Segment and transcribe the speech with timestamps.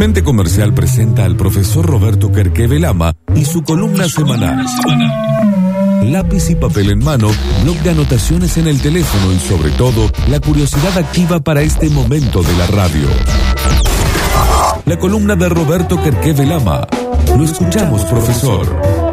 [0.00, 4.64] Mente Comercial presenta al profesor Roberto Kerkevelama y su columna semanal.
[6.04, 7.28] Lápiz y papel en mano,
[7.62, 12.42] blog de anotaciones en el teléfono y sobre todo, la curiosidad activa para este momento
[12.42, 13.08] de la radio.
[14.86, 16.86] La columna de Roberto Kerkevelama.
[17.36, 19.09] Lo escuchamos, profesor.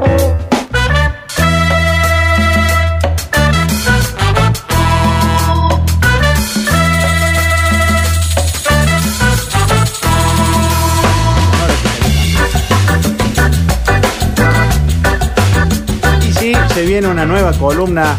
[16.88, 18.16] Viene una nueva columna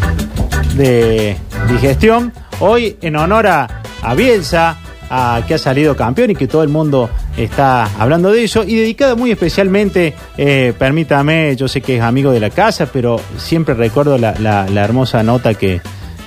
[0.76, 1.38] de
[1.70, 2.34] digestión.
[2.60, 3.66] Hoy en honor a,
[4.14, 4.76] Bielsa,
[5.08, 7.08] a, que ha salido campeón y que todo el mundo
[7.38, 8.64] está hablando de eso.
[8.64, 13.18] Y dedicada muy especialmente, eh, permítame, yo sé que es amigo de la casa, pero
[13.38, 15.80] siempre recuerdo la, hermosa nota que,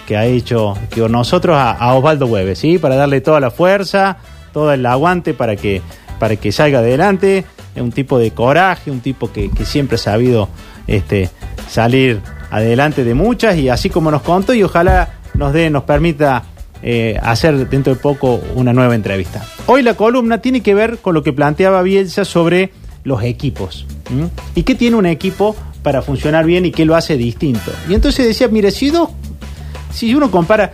[0.09, 2.79] ha hecho que nosotros a, Osvaldo Hueves, ¿sí?
[2.79, 4.17] Para darle toda la fuerza,
[4.51, 5.83] todo el aguante para que,
[6.17, 7.45] para que salga adelante.
[7.75, 10.49] Es un tipo de coraje, un tipo que, que siempre ha sabido
[10.87, 11.29] este,
[11.71, 12.19] salir
[12.49, 16.43] adelante de muchas y así como nos contó y ojalá nos dé, nos permita
[16.83, 19.45] eh, hacer dentro de poco una nueva entrevista.
[19.67, 22.71] Hoy la columna tiene que ver con lo que planteaba Bielsa sobre
[23.03, 23.85] los equipos.
[24.53, 27.71] ¿Y qué tiene un equipo para funcionar bien y qué lo hace distinto?
[27.87, 29.09] Y entonces decía, mire, si, dos,
[29.93, 30.73] si uno compara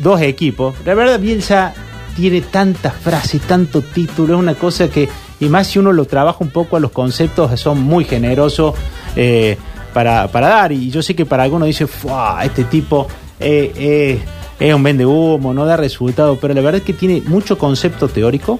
[0.00, 1.74] dos equipos, la verdad Bielsa
[2.14, 5.08] tiene tantas frases, tanto título, es una cosa que,
[5.40, 8.74] y más si uno lo trabaja un poco a los conceptos, son muy generosos.
[9.16, 9.58] Eh,
[9.92, 10.72] para, dar.
[10.72, 11.86] Y yo sé que para algunos dice,
[12.42, 13.06] este tipo
[13.38, 14.20] eh, eh,
[14.58, 18.08] es un vende humo, no da resultado, pero la verdad es que tiene mucho concepto
[18.08, 18.58] teórico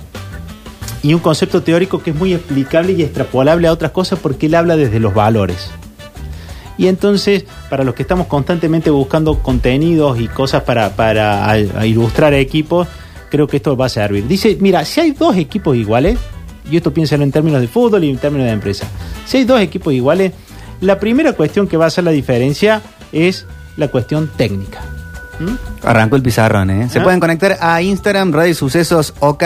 [1.02, 4.54] y un concepto teórico que es muy explicable y extrapolable a otras cosas porque él
[4.54, 5.70] habla desde los valores.
[6.78, 12.88] Y entonces, para los que estamos constantemente buscando contenidos y cosas para, para ilustrar equipos,
[13.30, 14.26] creo que esto va a servir.
[14.26, 16.18] Dice, mira, si hay dos equipos iguales,
[16.70, 18.86] y esto piénsalo en términos de fútbol y en términos de empresa,
[19.26, 20.32] si hay dos equipos iguales,
[20.82, 24.80] la primera cuestión que va a hacer la diferencia es la cuestión técnica.
[25.38, 25.86] ¿Mm?
[25.86, 26.88] Arrancó el pizarrón, ¿eh?
[26.90, 27.02] Se ¿Ah?
[27.02, 29.44] pueden conectar a Instagram, Radio Sucesos OK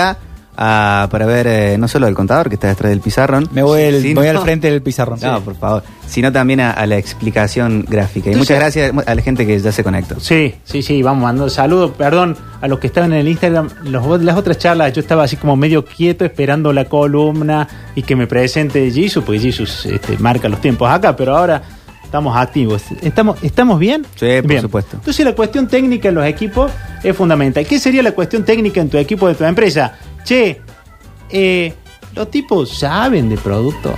[0.59, 3.49] Ah, para ver eh, no solo el contador que está detrás del pizarrón.
[3.53, 5.19] Me voy, voy al frente del pizarrón.
[5.27, 5.83] No, por favor.
[6.07, 8.31] Sino también a, la explicación gráfica.
[8.31, 10.21] Y muchas gracias a la gente que ya se conectó.
[10.21, 11.91] Sí, sí, sí, vamos mandando saludos.
[11.99, 13.71] Perdón a los que estaban en el Instagram.
[13.85, 18.29] las otras charlas yo estaba así como medio quieto esperando la columna y que me
[18.29, 21.63] presente Jesus, porque Jesus este, marca los tiempos acá, pero ahora
[22.05, 22.83] estamos activos.
[23.03, 24.07] ¿Estamos, ¿Estamos bien?
[24.15, 24.97] Sí, por supuesto.
[24.97, 26.71] Entonces la cuestión técnica en los equipos
[27.03, 27.67] es fundamental.
[27.67, 29.99] ¿Qué sería la cuestión técnica en tu equipo de tu empresa?
[30.27, 30.61] Che,
[31.31, 31.73] eh,
[32.15, 33.95] los tipos saben de producto.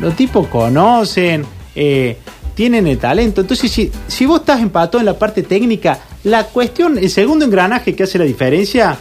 [0.00, 1.44] Los tipos conocen,
[1.74, 2.18] eh,
[2.54, 3.40] tienen el talento.
[3.40, 7.94] Entonces, si, si vos estás empatado en la parte técnica, la cuestión, el segundo engranaje
[7.94, 8.98] que hace la diferencia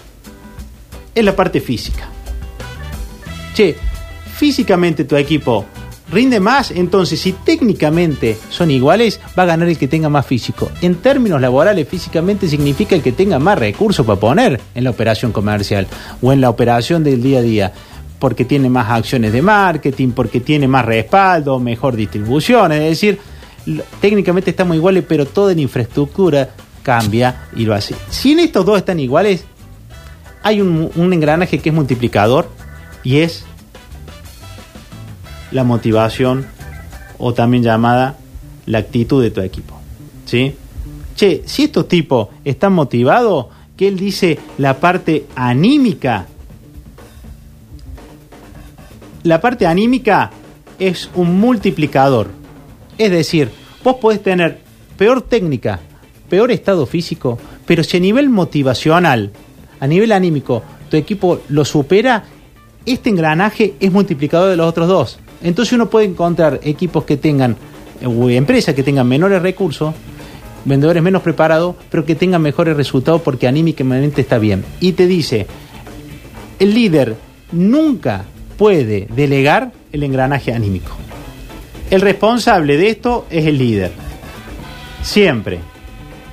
[1.14, 2.08] es la parte física.
[3.54, 3.76] Che,
[4.36, 5.66] físicamente tu equipo
[6.12, 10.70] rinde más, entonces si técnicamente son iguales, va a ganar el que tenga más físico.
[10.82, 15.32] En términos laborales, físicamente significa el que tenga más recursos para poner en la operación
[15.32, 15.88] comercial
[16.22, 17.74] o en la operación del día a día,
[18.20, 23.20] porque tiene más acciones de marketing, porque tiene más respaldo, mejor distribución, es decir,
[24.00, 26.50] técnicamente estamos iguales, pero toda la infraestructura
[26.84, 27.96] cambia y lo hace.
[28.10, 29.44] Si en estos dos están iguales,
[30.44, 32.48] hay un, un engranaje que es multiplicador
[33.04, 33.44] y es
[35.52, 36.46] la motivación
[37.18, 38.18] o también llamada
[38.66, 39.76] la actitud de tu equipo.
[40.26, 40.56] ¿Sí?
[41.16, 43.48] Che, si estos tipos están motivados,
[43.78, 46.28] que él dice la parte anímica.
[49.24, 50.32] La parte anímica
[50.80, 52.30] es un multiplicador.
[52.98, 53.50] Es decir,
[53.84, 54.60] vos podés tener
[54.98, 55.80] peor técnica,
[56.30, 59.32] peor estado físico, pero si a nivel motivacional,
[59.80, 62.24] a nivel anímico, tu equipo lo supera,
[62.86, 65.20] este engranaje es multiplicador de los otros dos.
[65.42, 67.56] Entonces uno puede encontrar equipos que tengan,
[68.02, 69.94] empresas que tengan menores recursos,
[70.66, 74.66] vendedores menos preparados, pero que tengan mejores resultados porque anímicamente está bien.
[74.80, 75.48] Y te dice,
[76.60, 77.16] el líder
[77.52, 78.26] nunca
[78.58, 80.92] puede delegar el engranaje anímico.
[81.90, 83.92] El responsable de esto es el líder.
[85.04, 85.60] Siempre.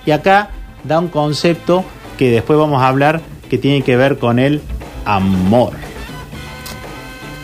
[0.06, 0.50] Y acá
[0.84, 1.84] da un concepto
[2.16, 4.62] que después vamos a hablar que tiene que ver con el
[5.04, 5.74] amor.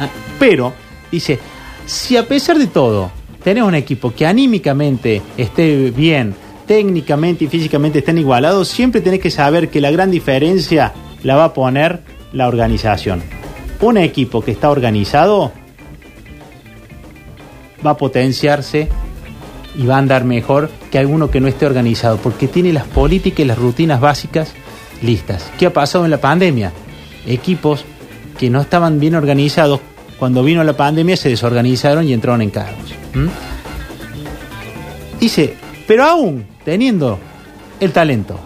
[0.00, 0.72] Ah, pero,
[1.10, 1.38] dice,
[1.86, 3.10] si a pesar de todo
[3.42, 6.34] tenés un equipo que anímicamente esté bien,
[6.66, 11.44] técnicamente y físicamente estén igualados, siempre tenés que saber que la gran diferencia la va
[11.44, 12.02] a poner
[12.32, 13.22] la organización.
[13.80, 15.52] Un equipo que está organizado
[17.84, 18.88] va a potenciarse
[19.76, 23.40] y va a andar mejor que alguno que no esté organizado, porque tiene las políticas
[23.40, 24.52] y las rutinas básicas
[25.02, 25.50] listas.
[25.58, 26.72] ¿Qué ha pasado en la pandemia?
[27.26, 27.84] Equipos
[28.38, 29.80] que no estaban bien organizados,
[30.18, 32.92] cuando vino la pandemia se desorganizaron y entraron en cargos.
[33.14, 33.30] ¿m?
[35.20, 35.54] Dice,
[35.86, 37.18] pero aún teniendo
[37.80, 38.38] el talento,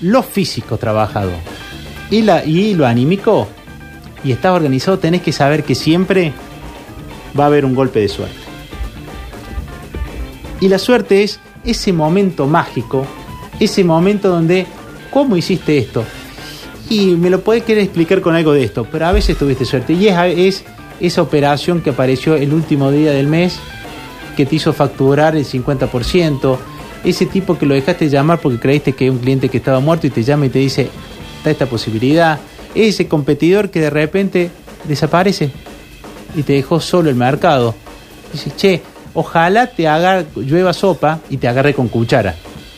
[0.00, 1.32] lo físico trabajado
[2.10, 3.48] y, la, y lo anímico,
[4.24, 6.32] y estás organizado, tenés que saber que siempre
[7.38, 8.36] va a haber un golpe de suerte.
[10.60, 13.06] Y la suerte es ese momento mágico,
[13.58, 14.66] ese momento donde,
[15.10, 16.04] ¿cómo hiciste esto?
[16.88, 19.94] Y me lo podés querer explicar con algo de esto, pero a veces tuviste suerte.
[19.94, 20.64] Y es
[21.02, 23.58] esa operación que apareció el último día del mes,
[24.36, 26.56] que te hizo facturar el 50%,
[27.04, 30.06] ese tipo que lo dejaste llamar porque creíste que es un cliente que estaba muerto
[30.06, 30.88] y te llama y te dice,
[31.38, 32.38] está esta posibilidad,
[32.74, 34.50] ese competidor que de repente
[34.84, 35.50] desaparece
[36.36, 37.74] y te dejó solo el mercado.
[38.32, 38.82] Dice, che,
[39.12, 42.36] ojalá te haga llueva sopa y te agarre con cuchara.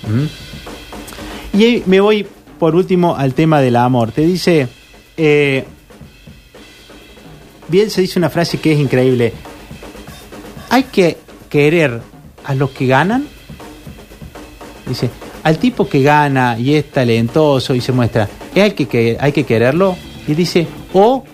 [0.09, 1.59] ¿Mm?
[1.59, 2.27] Y me voy
[2.59, 4.11] por último al tema del amor.
[4.13, 4.67] Te dice,
[5.17, 5.65] eh,
[7.69, 9.33] bien se dice una frase que es increíble.
[10.71, 11.19] Hay que
[11.49, 12.01] querer
[12.45, 13.27] a los que ganan.
[14.87, 15.11] Dice,
[15.43, 19.97] al tipo que gana y es talentoso y se muestra, ¿hay que, hay que quererlo?
[20.27, 21.25] Y dice, o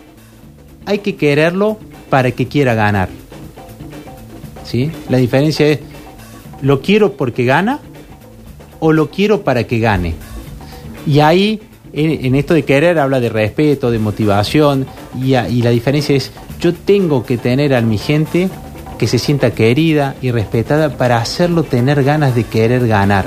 [0.84, 1.78] hay que quererlo
[2.08, 3.08] para que quiera ganar.
[4.64, 4.90] ¿Sí?
[5.08, 5.80] La diferencia es,
[6.62, 7.80] ¿lo quiero porque gana
[8.78, 10.14] o lo quiero para que gane?
[11.06, 11.60] Y ahí,
[11.92, 14.86] en esto de querer, habla de respeto, de motivación,
[15.18, 16.30] y, la diferencia es,
[16.60, 18.48] yo tengo que tener a mi gente
[18.98, 23.26] que se sienta querida y respetada para hacerlo tener ganas de querer ganar.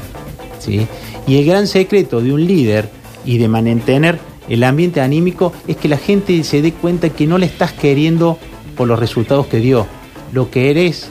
[0.60, 0.88] ¿sí?
[1.28, 2.90] Y el gran secreto de un líder
[3.26, 4.20] y de mantener
[4.50, 8.38] el ambiente anímico es que la gente se dé cuenta que no le estás queriendo
[8.78, 9.88] por los resultados que dio.
[10.32, 11.10] Lo que eres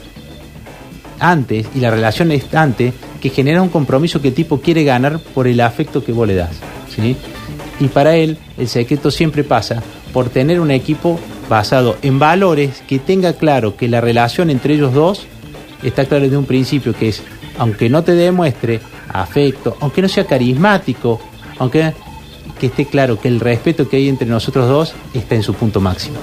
[1.19, 5.21] antes y la relación es antes que genera un compromiso que el tipo quiere ganar
[5.35, 6.57] por el afecto que vos le das.
[6.95, 7.17] ¿sí?
[7.81, 9.83] Y para él el secreto siempre pasa
[10.13, 11.19] por tener un equipo
[11.49, 15.27] basado en valores que tenga claro que la relación entre ellos dos
[15.83, 17.23] está clara desde un principio que es,
[17.59, 21.21] aunque no te demuestre afecto, aunque no sea carismático,
[21.59, 21.93] aunque
[22.59, 25.81] que esté claro que el respeto que hay entre nosotros dos está en su punto
[25.81, 26.19] máximo.